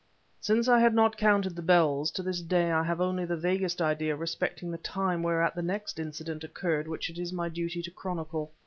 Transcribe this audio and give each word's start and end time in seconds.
Since 0.39 0.67
I 0.67 0.79
had 0.79 0.95
not 0.95 1.15
counted 1.15 1.55
the 1.55 1.61
bells, 1.61 2.09
to 2.13 2.23
this 2.23 2.41
day 2.41 2.71
I 2.71 2.81
have 2.81 2.99
only 2.99 3.23
the 3.23 3.37
vaguest 3.37 3.83
idea 3.83 4.15
respecting 4.15 4.71
the 4.71 4.79
time 4.79 5.21
whereat 5.21 5.53
the 5.53 5.61
next 5.61 5.99
incident 5.99 6.43
occurred 6.43 6.87
which 6.87 7.11
it 7.11 7.19
is 7.19 7.31
my 7.31 7.49
duty 7.49 7.83
to 7.83 7.91
chronicle. 7.91 8.51